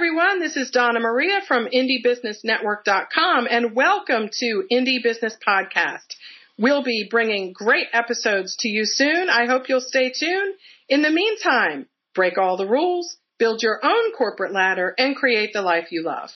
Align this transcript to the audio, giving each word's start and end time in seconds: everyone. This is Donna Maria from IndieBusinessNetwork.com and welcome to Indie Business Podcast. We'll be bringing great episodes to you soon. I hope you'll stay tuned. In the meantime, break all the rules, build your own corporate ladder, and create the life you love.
everyone. 0.00 0.40
This 0.40 0.56
is 0.56 0.70
Donna 0.70 0.98
Maria 0.98 1.42
from 1.46 1.66
IndieBusinessNetwork.com 1.66 3.46
and 3.50 3.76
welcome 3.76 4.30
to 4.32 4.64
Indie 4.72 5.02
Business 5.02 5.36
Podcast. 5.46 6.14
We'll 6.58 6.82
be 6.82 7.06
bringing 7.10 7.52
great 7.52 7.88
episodes 7.92 8.56
to 8.60 8.68
you 8.70 8.86
soon. 8.86 9.28
I 9.28 9.44
hope 9.44 9.68
you'll 9.68 9.82
stay 9.82 10.10
tuned. 10.10 10.54
In 10.88 11.02
the 11.02 11.10
meantime, 11.10 11.86
break 12.14 12.38
all 12.38 12.56
the 12.56 12.66
rules, 12.66 13.18
build 13.38 13.62
your 13.62 13.78
own 13.82 14.12
corporate 14.12 14.54
ladder, 14.54 14.94
and 14.96 15.14
create 15.14 15.52
the 15.52 15.60
life 15.60 15.88
you 15.90 16.02
love. 16.02 16.28